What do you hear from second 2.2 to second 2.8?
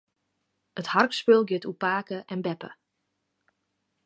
en beppe.